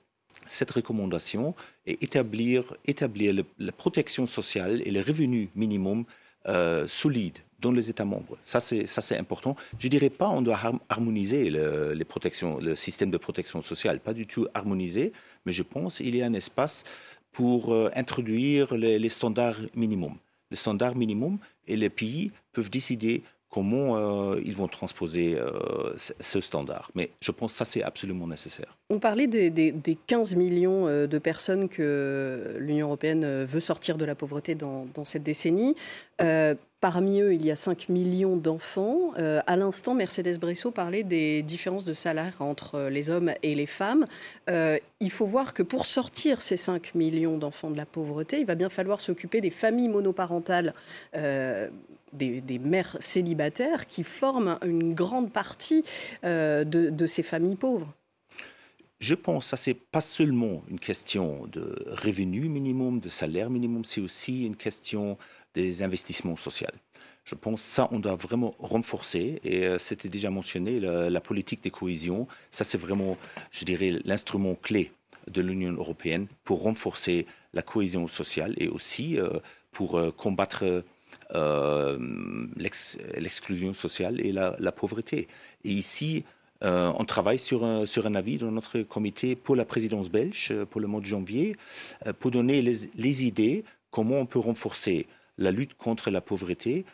cette 0.47 0.71
recommandation 0.71 1.55
et 1.85 2.03
établir, 2.03 2.73
établir 2.85 3.43
la 3.57 3.71
protection 3.71 4.27
sociale 4.27 4.81
et 4.85 4.91
le 4.91 5.01
revenu 5.01 5.49
minimum 5.55 6.05
euh, 6.47 6.87
solide 6.87 7.39
dans 7.59 7.71
les 7.71 7.89
États 7.89 8.05
membres. 8.05 8.37
Ça, 8.43 8.59
c'est 8.59 9.17
important. 9.17 9.55
Je 9.79 9.87
ne 9.87 9.89
dirais 9.89 10.09
pas 10.09 10.29
on 10.29 10.41
doit 10.41 10.59
harmoniser 10.89 11.49
le, 11.49 11.93
les 11.93 12.05
protections, 12.05 12.59
le 12.59 12.75
système 12.75 13.09
de 13.09 13.17
protection 13.17 13.61
sociale, 13.61 13.99
pas 13.99 14.13
du 14.13 14.27
tout 14.27 14.47
harmoniser, 14.53 15.13
mais 15.45 15.51
je 15.51 15.63
pense 15.63 15.97
qu'il 15.97 16.15
y 16.15 16.21
a 16.21 16.25
un 16.25 16.33
espace 16.33 16.83
pour 17.31 17.73
euh, 17.73 17.89
introduire 17.95 18.75
les, 18.75 19.09
standards 19.09 19.57
minimums. 19.75 20.17
Les 20.51 20.57
standards 20.57 20.95
minimums 20.95 21.37
et 21.67 21.75
les 21.75 21.89
pays 21.89 22.31
peuvent 22.53 22.69
décider 22.69 23.23
comment 23.55 23.95
euh, 23.95 24.41
ils 24.43 24.53
vont 24.53 24.67
transposer 24.67 25.37
euh, 25.37 25.93
ce 25.95 26.41
standard. 26.41 26.91
Mais 26.93 27.11
je 27.21 27.31
pense 27.31 27.53
que 27.53 27.57
ça, 27.59 27.63
c'est 27.63 27.83
absolument 27.83 28.27
nécessaire. 28.27 28.77
On 28.89 28.99
parlait 28.99 29.27
des, 29.27 29.97
15 30.07 30.35
millions 30.35 30.87
euh, 30.87 31.07
de 31.07 31.17
personnes 31.19 31.69
que 31.69 32.57
l'Union 32.59 32.87
européenne 32.87 33.45
veut 33.45 33.61
sortir 33.61 33.97
de 33.97 34.03
la 34.03 34.13
pauvreté 34.13 34.55
dans, 34.55 34.87
cette 35.05 35.23
décennie. 35.23 35.75
Parmi 36.85 37.19
eux, 37.19 37.33
il 37.33 37.43
y 37.43 37.49
a 37.49 37.55
5 37.55 37.89
millions 37.89 38.37
d'enfants. 38.37 39.11
à 39.15 39.55
l'instant, 39.57 39.95
Mercedes 39.95 40.37
Bresso 40.37 40.69
parlait 40.69 41.03
des 41.03 41.41
différences 41.41 41.83
de 41.83 41.93
salaire 41.93 42.35
entre 42.41 42.89
les 42.91 43.09
hommes 43.09 43.31
et 43.41 43.55
les 43.55 43.65
femmes. 43.65 44.05
il 44.47 45.09
faut 45.09 45.25
voir 45.25 45.55
que 45.55 45.63
pour 45.63 45.87
sortir 45.87 46.43
ces 46.43 46.57
5 46.57 46.93
millions 46.93 47.39
d'enfants 47.39 47.71
de 47.71 47.77
la 47.77 47.87
pauvreté, 47.87 48.39
il 48.39 48.45
va 48.45 48.53
bien 48.53 48.69
falloir 48.69 49.01
s'occuper 49.01 49.41
des 49.41 49.49
familles 49.49 49.89
monoparentales 49.89 50.75
des, 52.15 52.59
mères 52.59 52.97
célibataires 52.99 53.87
qui 53.87 54.03
forment 54.03 54.57
une 54.65 54.93
grande 54.93 55.31
partie 55.31 55.83
euh, 56.23 56.63
de, 56.63 57.07
ces 57.07 57.23
familles 57.23 57.55
pauvres. 57.55 57.93
Je 58.99 59.13
pense 59.13 59.51
que 59.51 59.57
ce 59.57 59.69
n'est 59.69 59.75
pas 59.75 60.01
seulement 60.01 60.63
une 60.69 60.79
question 60.79 61.45
de 61.47 61.85
revenu 61.87 62.47
minimum, 62.47 62.99
de 62.99 63.09
salaire 63.09 63.49
minimum, 63.49 63.83
c'est 63.85 64.01
aussi 64.01 64.45
une 64.45 64.55
question 64.55 65.17
des 65.55 65.81
investissements 65.83 66.35
sociaux. 66.35 66.67
Je 67.25 67.33
pense 67.33 67.61
que 67.61 67.67
ça, 67.67 67.89
on 67.91 67.99
doit 67.99 68.15
vraiment 68.15 68.53
renforcer, 68.59 69.41
et 69.43 69.65
euh, 69.65 69.79
c'était 69.79 70.09
déjà 70.09 70.29
mentionné, 70.29 70.79
la, 70.79 71.21
politique 71.21 71.63
de 71.63 71.69
cohésion, 71.69 72.27
ça 72.51 72.63
c'est 72.63 72.77
vraiment, 72.77 73.17
je 73.49 73.65
dirais, 73.65 73.99
l'instrument 74.05 74.53
clé 74.53 74.91
de 75.27 75.41
l'Union 75.41 75.71
européenne 75.73 76.27
pour 76.43 76.61
renforcer 76.61 77.25
la 77.53 77.63
cohésion 77.63 78.07
sociale 78.07 78.53
et 78.57 78.67
aussi 78.67 79.17
euh, 79.17 79.39
pour 79.71 79.99
combattre 80.15 80.83
euh, 81.33 81.97
l'exclusion 82.55 83.73
sociale 83.73 84.21
et 84.21 84.31
la, 84.31 84.71
pauvreté. 84.71 85.27
Et 85.63 85.71
ici, 85.71 86.23
on 86.61 87.05
travaille 87.05 87.39
sur 87.39 87.63
un, 87.63 87.85
sur 87.85 88.05
un 88.05 88.15
avis 88.15 88.37
dans 88.37 88.51
notre 88.51 88.81
comité 88.81 89.35
pour 89.35 89.55
la 89.55 89.65
présidence 89.65 90.09
belge 90.09 90.53
pour 90.69 90.79
le 90.79 90.87
mois 90.87 91.01
de 91.01 91.05
janvier 91.05 91.55
pour 92.19 92.31
donner 92.31 92.61
les, 92.61 93.25
idées 93.25 93.63
comment 93.91 94.17
on 94.17 94.25
peut 94.25 94.39
renforcer 94.39 95.07
la 95.37 95.51
lutte 95.51 95.75
contre 95.75 96.09
la 96.09 96.21
pauvreté. 96.21 96.85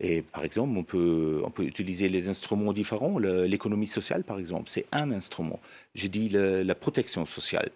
Et 0.00 0.22
par 0.22 0.44
exemple, 0.44 0.76
on 0.76 0.84
peut, 0.84 1.42
on 1.44 1.50
peut 1.50 1.64
utiliser 1.64 2.08
les 2.08 2.28
instruments 2.28 2.72
différents. 2.72 3.18
L'économie 3.18 3.86
sociale, 3.86 4.24
par 4.24 4.38
exemple, 4.38 4.70
c'est 4.70 4.86
un 4.92 5.10
instrument. 5.10 5.60
Je 5.94 6.06
dis 6.06 6.28
la 6.30 6.74
protection 6.74 7.26
sociale. 7.26 7.70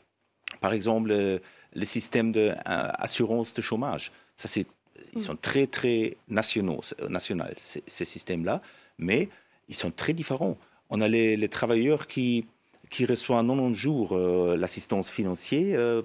Par 0.60 0.72
exemple, 0.72 1.08
le, 1.10 1.84
système 1.84 2.32
d'assurance 2.32 3.52
de, 3.52 3.56
de 3.56 3.62
chômage. 3.62 4.10
Ça, 4.36 4.48
c'est 4.48 4.66
ils 5.14 5.22
sont 5.22 5.36
très, 5.36 5.66
très 5.66 6.16
nationaux, 6.28 6.80
euh, 7.00 7.18
ces, 7.56 8.04
systèmes-là, 8.04 8.60
mais 8.98 9.28
ils 9.68 9.74
sont 9.74 9.90
très 9.90 10.12
différents. 10.12 10.56
On 10.90 11.00
a 11.00 11.08
les, 11.08 11.48
travailleurs 11.48 12.06
qui, 12.06 12.46
qui 12.90 13.06
reçoivent 13.06 13.46
90 13.46 13.74
jours 13.74 14.12
euh, 14.12 14.56
l'assistance 14.56 15.10
financière 15.10 15.78
euh, 15.78 16.02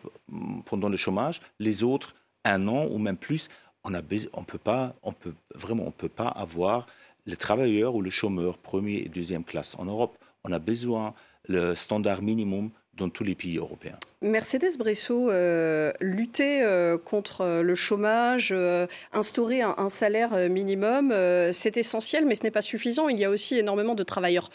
pendant 0.65 0.89
le 0.89 0.97
chômage, 0.97 1.41
les 1.59 1.83
autres 1.83 2.15
un 2.45 2.67
an 2.67 2.87
ou 2.89 2.97
même 2.97 3.17
plus. 3.17 3.49
On 3.89 3.95
a 3.95 4.01
on 4.33 4.43
peut 4.43 4.59
pas, 4.59 4.93
on 5.01 5.13
peut 5.13 5.33
vraiment, 5.55 5.83
on 5.87 5.91
peut 5.91 6.09
pas 6.09 6.27
avoir 6.27 6.85
les 7.25 7.35
travailleurs 7.35 7.95
ou 7.95 8.01
le 8.01 8.11
chômeur 8.11 8.59
premier 8.59 8.97
et 8.97 9.09
deuxième 9.09 9.43
classe 9.43 9.75
en 9.79 9.85
Europe. 9.85 10.15
On 10.43 10.51
a 10.51 10.59
besoin 10.59 11.15
le 11.47 11.73
standard 11.73 12.21
minimum 12.21 12.69
dans 12.95 13.09
tous 13.09 13.23
les 13.23 13.33
pays 13.33 13.57
européens. 13.57 13.97
Mercedes 14.21 14.77
Bresso, 14.77 15.31
euh, 15.31 15.91
lutter 16.01 16.61
euh, 16.61 16.97
contre 16.99 17.61
le 17.63 17.75
chômage, 17.75 18.49
euh, 18.51 18.85
instaurer 19.11 19.61
un, 19.61 19.89
salaire 19.89 20.49
minimum, 20.49 21.11
c'est 21.51 21.77
essentiel, 21.77 22.25
mais 22.25 22.35
ce 22.35 22.43
n'est 22.43 22.51
pas 22.51 22.61
suffisant. 22.61 23.09
Il 23.09 23.17
y 23.17 23.25
a 23.25 23.29
aussi 23.31 23.57
énormément 23.57 23.95
de 23.95 24.03
travailleurs 24.03 24.51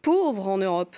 pauvres 0.00 0.48
en 0.48 0.58
Europe. 0.58 0.96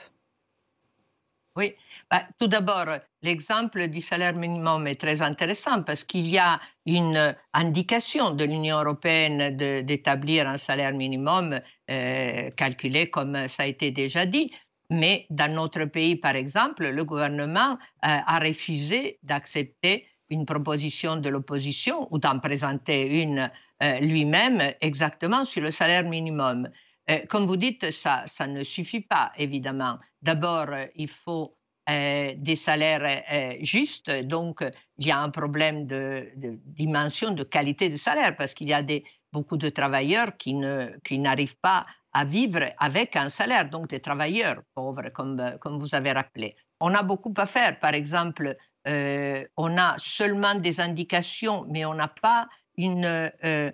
Oui, 1.56 1.74
bah, 2.10 2.24
tout 2.38 2.48
d'abord, 2.48 2.86
l'exemple 3.22 3.88
du 3.88 4.00
salaire 4.00 4.34
minimum 4.34 4.86
est 4.86 5.00
très 5.00 5.22
intéressant 5.22 5.82
parce 5.82 6.04
qu'il 6.04 6.26
y 6.26 6.38
a 6.38 6.60
une 6.86 7.34
indication 7.52 8.30
de 8.30 8.44
l'Union 8.44 8.78
européenne 8.78 9.56
d'établir 9.56 10.48
un 10.48 10.58
salaire 10.58 10.92
minimum 10.92 11.58
calculé 11.86 13.10
comme 13.10 13.48
ça 13.48 13.64
a 13.64 13.66
été 13.66 13.90
déjà 13.90 14.26
dit. 14.26 14.50
Mais 14.90 15.26
dans 15.30 15.52
notre 15.52 15.84
pays, 15.86 16.16
par 16.16 16.36
exemple, 16.36 16.86
le 16.88 17.04
gouvernement 17.04 17.72
euh, 17.72 17.76
a 18.02 18.38
refusé 18.38 19.18
d'accepter 19.22 20.06
une 20.28 20.46
proposition 20.46 21.16
de 21.16 21.28
l'opposition 21.28 22.06
ou 22.12 22.18
d'en 22.18 22.38
présenter 22.38 23.22
une 23.22 23.50
euh, 23.82 24.00
lui-même 24.00 24.60
exactement 24.80 25.44
sur 25.44 25.62
le 25.62 25.70
salaire 25.70 26.04
minimum. 26.04 26.68
Euh, 27.10 27.18
comme 27.28 27.46
vous 27.46 27.56
dites, 27.56 27.90
ça 27.90 28.24
ne 28.46 28.62
suffit 28.62 29.00
pas, 29.00 29.32
évidemment. 29.36 29.98
D'abord, 30.22 30.68
il 30.94 31.08
faut 31.08 31.56
des 31.86 32.56
salaires 32.56 33.22
justes, 33.60 34.10
donc 34.10 34.64
il 34.98 35.06
y 35.06 35.10
a 35.10 35.20
un 35.20 35.30
problème 35.30 35.86
de, 35.86 36.30
dimension, 36.36 37.32
de 37.32 37.42
qualité 37.42 37.88
de 37.88 37.96
salaire, 37.96 38.34
parce 38.36 38.54
qu'il 38.54 38.68
y 38.68 38.72
a 38.72 38.82
des, 38.82 39.04
beaucoup 39.32 39.56
de 39.56 39.68
travailleurs 39.68 40.36
qui 40.38 40.54
n'arrivent 40.54 41.58
pas 41.60 41.86
à 42.14 42.24
vivre 42.24 42.72
avec 42.78 43.16
un 43.16 43.28
salaire, 43.28 43.68
donc 43.68 43.88
des 43.88 44.00
travailleurs 44.00 44.62
pauvres, 44.74 45.10
comme, 45.12 45.36
comme 45.60 45.78
vous 45.78 45.94
avez 45.94 46.12
rappelé. 46.12 46.56
On 46.80 46.94
a 46.94 47.02
beaucoup 47.02 47.34
à 47.36 47.46
faire. 47.46 47.78
Par 47.80 47.92
exemple, 47.94 48.56
euh, 48.86 49.44
on 49.56 49.76
a 49.76 49.96
seulement 49.98 50.54
des 50.54 50.80
indications, 50.80 51.66
mais 51.68 51.84
on 51.84 51.94
n'a 51.94 52.08
pas 52.08 52.48
une, 52.76 53.30
euh, 53.44 53.70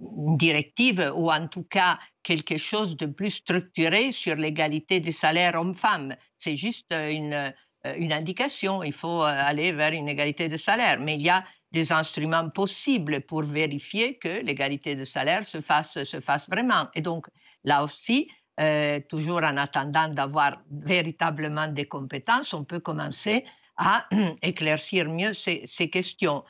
euh, 0.00 0.36
directive 0.36 1.12
ou 1.14 1.30
en 1.30 1.48
tout 1.48 1.64
cas 1.64 1.98
quelque 2.22 2.56
chose 2.56 2.96
de 2.96 3.06
plus 3.06 3.30
structuré 3.30 4.12
sur 4.12 4.34
l'égalité 4.34 5.00
des 5.00 5.12
salaires 5.12 5.54
hommes-femmes. 5.54 6.14
C'est 6.38 6.56
juste 6.56 6.92
une, 6.92 7.52
une 7.84 8.12
indication. 8.12 8.82
Il 8.82 8.92
faut 8.92 9.22
aller 9.22 9.72
vers 9.72 9.92
une 9.92 10.08
égalité 10.08 10.48
de 10.48 10.56
salaire. 10.56 10.98
Mais 11.00 11.14
il 11.14 11.22
y 11.22 11.30
a 11.30 11.44
des 11.72 11.92
instruments 11.92 12.50
possibles 12.50 13.20
pour 13.22 13.42
vérifier 13.44 14.18
que 14.18 14.42
l'égalité 14.42 14.96
de 14.96 15.04
salaire 15.04 15.44
se 15.44 15.60
fasse, 15.60 16.02
se 16.02 16.20
fasse 16.20 16.48
vraiment. 16.48 16.88
Et 16.94 17.00
donc, 17.00 17.26
là 17.64 17.84
aussi, 17.84 18.26
euh, 18.60 19.00
toujours 19.08 19.38
en 19.38 19.56
attendant 19.56 20.08
d'avoir 20.08 20.60
véritablement 20.70 21.68
des 21.68 21.86
compétences, 21.86 22.52
on 22.52 22.64
peut 22.64 22.80
commencer 22.80 23.44
à 23.76 24.06
éclaircir 24.42 25.06
mieux 25.08 25.32
ces, 25.32 25.90
questions. 25.90 26.44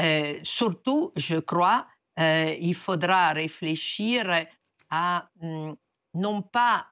Euh, 0.00 0.38
surtout, 0.42 1.12
je 1.14 1.36
crois, 1.36 1.86
euh, 2.18 2.54
il 2.60 2.74
faudra 2.74 3.32
réfléchir 3.32 4.46
à 4.90 5.28
hmm, 5.40 5.72
non 6.14 6.42
pas 6.42 6.86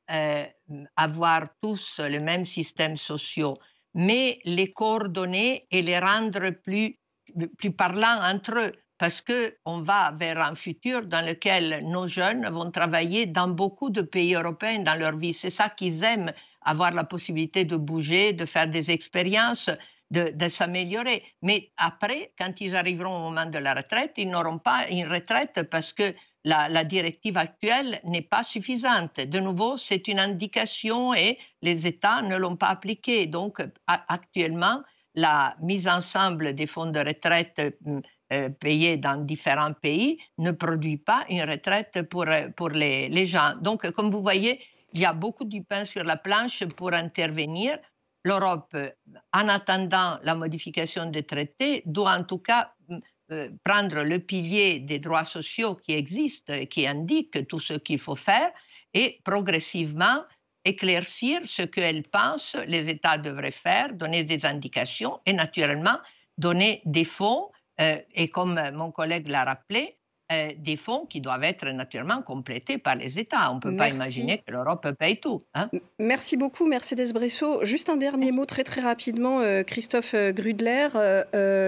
avoir 0.96 1.42
tous 1.60 2.00
le 2.00 2.20
même 2.20 2.46
système 2.46 2.96
social, 2.96 3.54
mais 3.92 4.40
les 4.44 4.72
coordonner 4.72 5.66
et 5.70 5.82
les 5.82 5.98
rendre 5.98 6.50
plus 6.50 6.94
plus 7.58 7.72
parlant 7.72 8.20
entre 8.22 8.58
eux, 8.58 8.72
parce 8.98 9.22
qu'on 9.22 9.80
va 9.80 10.12
vers 10.12 10.38
un 10.38 10.54
futur 10.54 11.06
dans 11.06 11.26
lequel 11.26 11.82
nos 11.86 12.06
jeunes 12.06 12.48
vont 12.50 12.70
travailler 12.70 13.26
dans 13.26 13.48
beaucoup 13.48 13.90
de 13.90 14.02
pays 14.02 14.34
européens 14.34 14.80
dans 14.80 14.94
leur 14.94 15.16
vie. 15.16 15.32
C'est 15.32 15.50
ça 15.50 15.68
qu'ils 15.70 16.04
aiment, 16.04 16.32
avoir 16.62 16.92
la 16.92 17.04
possibilité 17.04 17.64
de 17.64 17.76
bouger, 17.76 18.32
de 18.34 18.44
faire 18.44 18.68
des 18.68 18.90
expériences, 18.90 19.70
de, 20.11 20.49
s'améliorer. 20.49 21.23
Mais 21.43 21.71
après, 21.76 22.33
quand 22.38 22.61
ils 22.61 22.75
arriveront 22.75 23.17
au 23.17 23.31
moment 23.31 23.47
de 23.47 23.59
la 23.59 23.75
retraite, 23.75 24.12
ils 24.17 24.29
n'auront 24.29 24.59
pas 24.59 24.88
une 24.88 25.07
retraite 25.07 25.69
parce 25.71 25.93
que 25.93 26.12
la, 26.45 26.85
directive 26.85 27.37
actuelle 27.37 28.00
n'est 28.05 28.23
pas 28.23 28.43
suffisante. 28.43 29.21
De 29.21 29.40
nouveau, 29.40 29.76
c'est 29.76 30.09
une 30.09 30.19
indication 30.19 31.14
et 31.14 31.38
les 31.62 31.87
États 31.87 32.23
ne 32.23 32.37
l'ont 32.37 32.57
pas 32.57 32.69
appliquée. 32.69 33.26
Donc, 33.26 33.62
actuellement, 33.87 34.83
la 35.14 35.57
mise 35.61 35.88
ensemble 35.88 36.55
des 36.55 36.67
fonds 36.67 36.90
de 36.90 37.00
retraite 37.00 37.59
euh, 37.59 38.00
euh, 38.33 38.49
payés 38.49 38.97
dans 38.97 39.25
différents 39.25 39.73
pays 39.73 40.19
ne 40.38 40.52
produit 40.52 40.99
pas 40.99 41.25
une 41.29 41.43
retraite 41.43 42.02
pour, 42.09 42.29
euh, 42.29 42.49
pour 42.57 42.69
les, 42.69 43.09
les, 43.09 43.26
gens. 43.26 43.55
Donc, 43.61 43.90
comme 43.90 44.11
vous 44.11 44.23
voyez, 44.23 44.61
il 44.93 45.00
y 45.00 45.05
a 45.05 45.12
beaucoup 45.12 45.45
du 45.45 45.62
pain 45.62 45.85
sur 45.85 46.05
la 46.05 46.17
planche 46.17 46.64
pour 46.76 46.93
intervenir. 46.93 47.76
L'Europe, 48.24 48.76
en 49.32 49.48
attendant 49.48 50.18
la 50.22 50.34
modification 50.34 51.06
des 51.06 51.22
traités, 51.22 51.82
doit 51.86 52.12
en 52.12 52.24
tout 52.24 52.38
cas 52.38 52.74
prendre 53.64 54.02
le 54.02 54.18
pilier 54.18 54.80
des 54.80 54.98
droits 54.98 55.24
sociaux 55.24 55.74
qui 55.76 55.92
existent 55.92 56.52
et 56.52 56.66
qui 56.66 56.86
indique 56.86 57.46
tout 57.46 57.60
ce 57.60 57.74
qu'il 57.74 57.98
faut 57.98 58.16
faire 58.16 58.50
et 58.92 59.20
progressivement 59.24 60.24
éclaircir 60.64 61.40
ce 61.44 61.62
qu'elle 61.62 62.02
pense 62.02 62.56
les 62.66 62.90
États 62.90 63.18
devraient 63.18 63.50
faire, 63.50 63.94
donner 63.94 64.24
des 64.24 64.44
indications 64.44 65.20
et 65.24 65.32
naturellement 65.32 65.98
donner 66.40 66.82
des 66.84 67.04
fonds, 67.04 67.50
euh, 67.80 67.98
et 68.14 68.28
comme 68.28 68.58
mon 68.72 68.90
collègue 68.90 69.28
l'a 69.28 69.44
rappelé, 69.44 69.98
euh, 70.32 70.50
des 70.58 70.76
fonds 70.76 71.06
qui 71.08 71.20
doivent 71.20 71.44
être 71.44 71.66
naturellement 71.66 72.22
complétés 72.22 72.78
par 72.78 72.96
les 72.96 73.18
États. 73.18 73.50
On 73.52 73.56
ne 73.56 73.60
peut 73.60 73.76
pas 73.76 73.88
imaginer 73.88 74.38
que 74.38 74.52
l'Europe 74.52 74.87
paye 74.99 75.18
tout. 75.18 75.40
Hein. 75.54 75.68
Merci 75.99 76.37
beaucoup, 76.37 76.66
Mercedes 76.66 77.12
Bresso. 77.12 77.64
Juste 77.64 77.90
un 77.90 77.96
dernier 77.96 78.32
mot 78.32 78.46
très 78.46 78.64
très 78.64 78.80
rapidement, 78.80 79.40
euh, 79.40 79.62
Christophe 79.62 80.14
Grudler. 80.14 80.88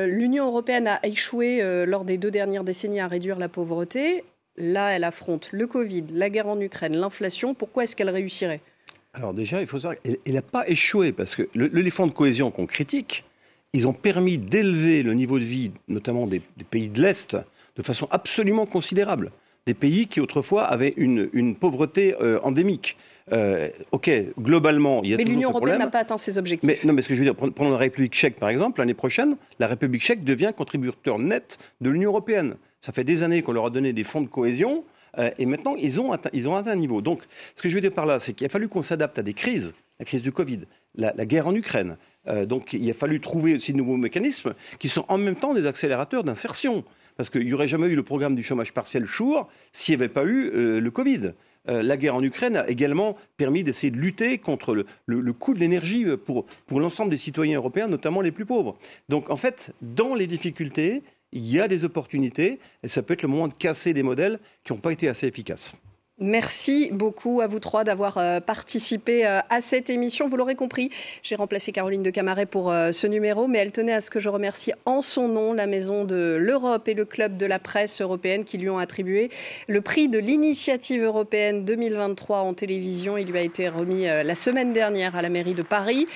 L'Union 0.06 0.46
européenne 0.46 0.88
a 0.88 1.00
échoué 1.04 1.62
lors 1.86 2.04
des 2.04 2.18
deux 2.18 2.30
dernières 2.30 2.64
décennies 2.64 3.00
à 3.00 3.08
réduire 3.08 3.38
la 3.38 3.48
pauvreté 3.48 4.24
Là, 4.56 4.90
elle 4.90 5.04
affronte 5.04 5.48
le 5.52 5.66
Covid, 5.66 6.04
la 6.12 6.28
guerre 6.28 6.48
en 6.48 6.60
Ukraine, 6.60 6.96
l'inflation. 6.96 7.54
Pourquoi 7.54 7.84
est-ce 7.84 7.96
qu'elle 7.96 8.10
réussirait? 8.10 8.60
Alors 9.14 9.34
déjà, 9.34 9.60
il 9.60 9.66
faut 9.66 9.78
savoir 9.78 10.00
qu'elle 10.00 10.18
n'a 10.26 10.42
pas 10.42 10.68
échoué 10.68 11.12
parce 11.12 11.34
que 11.34 11.48
l'éléphant 11.54 12.06
de 12.06 12.12
cohésion 12.12 12.50
qu'on 12.50 12.66
critique, 12.66 13.24
ils 13.72 13.88
ont 13.88 13.92
permis 13.92 14.38
d'élever 14.38 15.02
le 15.02 15.14
niveau 15.14 15.38
de 15.38 15.44
vie, 15.44 15.70
notamment 15.88 16.26
des, 16.26 16.40
pays 16.70 16.88
de 16.88 17.00
l'Est, 17.00 17.36
de 17.76 17.82
façon 17.82 18.08
absolument 18.10 18.66
considérable. 18.66 19.32
Des 19.66 19.74
pays 19.74 20.08
qui 20.08 20.20
autrefois 20.20 20.64
avaient 20.64 20.92
une, 20.96 21.54
pauvreté 21.54 22.14
euh, 22.20 22.40
endémique. 22.42 22.96
Euh, 23.32 23.68
ok, 23.92 24.10
globalement, 24.40 25.02
il 25.04 25.10
y 25.10 25.14
a 25.14 25.16
mais 25.16 25.24
l'Union 25.24 25.50
européenne 25.50 25.78
n'a 25.78 25.86
pas 25.86 26.00
atteint 26.00 26.18
ses 26.18 26.36
objectifs. 26.36 26.66
Mais, 26.66 26.78
non, 26.84 26.92
mais 26.92 27.02
ce 27.02 27.08
que 27.08 27.14
je 27.14 27.20
veux 27.20 27.24
dire, 27.24 27.36
prenons 27.36 27.70
la 27.70 27.76
République 27.76 28.12
tchèque 28.12 28.36
par 28.40 28.48
exemple, 28.48 28.80
l'année 28.80 28.94
prochaine, 28.94 29.36
la 29.60 29.68
République 29.68 30.02
tchèque 30.02 30.24
devient 30.24 30.52
contributeur 30.56 31.20
net 31.20 31.58
de 31.80 31.90
l'Union 31.90 32.10
européenne. 32.10 32.56
Ça 32.80 32.92
fait 32.92 33.04
des 33.04 33.22
années 33.22 33.42
qu'on 33.42 33.52
leur 33.52 33.66
a 33.66 33.70
donné 33.70 33.92
des 33.92 34.02
fonds 34.02 34.20
de 34.20 34.26
cohésion. 34.26 34.84
Euh, 35.18 35.30
et 35.38 35.46
maintenant, 35.46 35.76
ils 35.76 36.00
ont, 36.00 36.12
atteint, 36.12 36.30
ils 36.32 36.48
ont 36.48 36.56
atteint 36.56 36.72
un 36.72 36.76
niveau. 36.76 37.00
Donc, 37.00 37.22
ce 37.54 37.62
que 37.62 37.68
je 37.68 37.74
veux 37.74 37.80
dire 37.80 37.92
par 37.92 38.06
là, 38.06 38.18
c'est 38.18 38.32
qu'il 38.32 38.44
a 38.44 38.48
fallu 38.48 38.68
qu'on 38.68 38.82
s'adapte 38.82 39.18
à 39.18 39.22
des 39.22 39.34
crises, 39.34 39.74
la 39.98 40.04
crise 40.04 40.22
du 40.22 40.32
Covid, 40.32 40.60
la, 40.96 41.12
guerre 41.26 41.46
en 41.46 41.54
Ukraine. 41.54 41.96
Euh, 42.28 42.46
donc, 42.46 42.72
il 42.72 42.88
a 42.90 42.94
fallu 42.94 43.20
trouver 43.20 43.54
aussi 43.54 43.72
de 43.72 43.78
nouveaux 43.78 43.96
mécanismes 43.96 44.54
qui 44.78 44.88
sont 44.88 45.04
en 45.08 45.18
même 45.18 45.36
temps 45.36 45.54
des 45.54 45.66
accélérateurs 45.66 46.24
d'insertion. 46.24 46.84
Parce 47.16 47.30
qu'il 47.30 47.44
n'y 47.44 47.52
aurait 47.52 47.66
jamais 47.66 47.88
eu 47.88 47.96
le 47.96 48.02
programme 48.02 48.34
du 48.34 48.42
chômage 48.42 48.72
partiel 48.72 49.04
Chour 49.04 49.48
s'il 49.72 49.96
n'y 49.96 50.02
avait 50.02 50.12
pas 50.12 50.24
eu 50.24 50.50
le 50.80 50.90
Covid. 50.90 51.32
Euh, 51.68 51.82
la 51.82 51.96
guerre 51.96 52.16
en 52.16 52.22
Ukraine 52.22 52.56
a 52.56 52.68
également 52.68 53.16
permis 53.36 53.62
d'essayer 53.62 53.90
de 53.90 53.96
lutter 53.96 54.38
contre 54.38 54.84
le, 55.06 55.32
coût 55.32 55.54
de 55.54 55.60
l'énergie 55.60 56.04
euh, 56.04 56.16
pour, 56.16 56.44
pour 56.66 56.80
l'ensemble 56.80 57.10
des 57.10 57.16
citoyens 57.16 57.58
européens, 57.58 57.86
notamment 57.86 58.20
les 58.20 58.32
plus 58.32 58.46
pauvres. 58.46 58.76
Donc 59.08 59.30
en 59.30 59.36
fait, 59.36 59.72
dans 59.80 60.14
les 60.14 60.26
difficultés, 60.26 61.02
il 61.32 61.46
y 61.46 61.60
a 61.60 61.68
des 61.68 61.84
opportunités 61.84 62.58
et 62.82 62.88
ça 62.88 63.02
peut 63.02 63.14
être 63.14 63.22
le 63.22 63.28
moment 63.28 63.48
de 63.48 63.54
casser 63.54 63.94
des 63.94 64.02
modèles 64.02 64.40
qui 64.64 64.72
n'ont 64.72 64.80
pas 64.80 64.92
été 64.92 65.08
assez 65.08 65.26
efficaces. 65.26 65.72
Merci 66.18 66.90
beaucoup 66.92 67.40
à 67.40 67.46
vous 67.46 67.58
trois 67.58 67.84
d'avoir 67.84 68.18
euh, 68.18 68.38
participé 68.38 69.26
euh, 69.26 69.40
à 69.48 69.62
cette 69.62 69.88
émission. 69.88 70.28
Vous 70.28 70.36
l'aurez 70.36 70.54
compris, 70.54 70.90
j'ai 71.22 71.34
remplacé 71.36 71.72
Caroline 71.72 72.02
de 72.02 72.10
Camaret 72.10 72.44
pour 72.44 72.70
euh, 72.70 72.92
ce 72.92 73.06
numéro, 73.06 73.48
mais 73.48 73.58
elle 73.58 73.72
tenait 73.72 73.94
à 73.94 74.02
ce 74.02 74.10
que 74.10 74.20
je 74.20 74.28
remercie 74.28 74.72
en 74.84 75.00
son 75.00 75.26
nom 75.26 75.54
la 75.54 75.66
Maison 75.66 76.04
de 76.04 76.36
l'Europe 76.38 76.86
et 76.86 76.94
le 76.94 77.06
Club 77.06 77.38
de 77.38 77.46
la 77.46 77.58
presse 77.58 78.02
européenne 78.02 78.44
qui 78.44 78.58
lui 78.58 78.68
ont 78.68 78.78
attribué 78.78 79.30
le 79.68 79.80
prix 79.80 80.08
de 80.08 80.18
l'initiative 80.18 81.02
européenne 81.02 81.64
2023 81.64 82.40
en 82.40 82.52
télévision. 82.52 83.16
Il 83.16 83.28
lui 83.28 83.38
a 83.38 83.42
été 83.42 83.70
remis 83.70 84.04
la 84.04 84.34
semaine 84.34 84.74
dernière 84.74 85.16
à 85.16 85.22
la 85.22 85.30
mairie 85.30 85.54
de 85.54 85.62
Paris. 85.62 86.06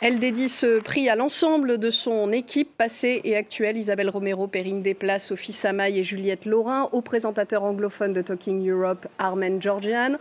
Elle 0.00 0.20
dédie 0.20 0.48
ce 0.48 0.78
prix 0.78 1.08
à 1.08 1.16
l'ensemble 1.16 1.76
de 1.76 1.90
son 1.90 2.30
équipe 2.30 2.76
passée 2.76 3.20
et 3.24 3.34
actuelle, 3.34 3.76
Isabelle 3.76 4.10
Romero, 4.10 4.46
Perrine 4.46 4.80
Desplaces, 4.80 5.26
Sophie 5.26 5.52
Samaï 5.52 5.98
et 5.98 6.04
Juliette 6.04 6.44
Laurin, 6.44 6.88
aux 6.92 7.00
présentateurs 7.00 7.64
anglophones 7.64 8.12
de 8.12 8.22
Talking 8.22 8.70
Europe, 8.70 9.08
Armen 9.18 9.60
Georgian, 9.60 10.12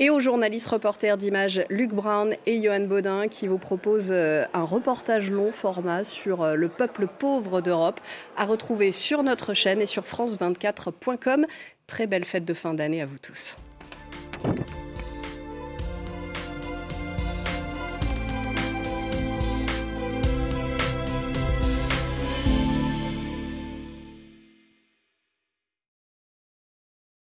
et 0.00 0.08
aux 0.08 0.18
journalistes 0.18 0.68
reporters 0.68 1.18
d'images 1.18 1.62
Luc 1.68 1.90
Brown 1.90 2.34
et 2.46 2.62
Johan 2.62 2.80
Baudin, 2.80 3.28
qui 3.28 3.48
vous 3.48 3.58
proposent 3.58 4.12
euh, 4.12 4.46
un 4.54 4.64
reportage 4.64 5.30
long 5.30 5.52
format 5.52 6.04
sur 6.04 6.42
euh, 6.42 6.54
le 6.54 6.70
peuple 6.70 7.06
pauvre 7.06 7.60
d'Europe, 7.60 8.00
à 8.38 8.46
retrouver 8.46 8.92
sur 8.92 9.22
notre 9.22 9.52
chaîne 9.52 9.82
et 9.82 9.86
sur 9.86 10.04
France24.com. 10.04 11.44
Très 11.86 12.06
belle 12.06 12.24
fête 12.24 12.46
de 12.46 12.54
fin 12.54 12.72
d'année 12.72 13.02
à 13.02 13.06
vous 13.06 13.18
tous. 13.18 13.56